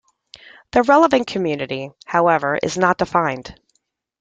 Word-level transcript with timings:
The 0.71 0.81
relevant 0.81 1.27
community, 1.27 1.91
however, 2.07 2.57
is 2.63 2.75
not 2.75 2.97
defined. 2.97 3.53